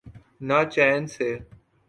[0.47, 1.29] نہ چین سے۔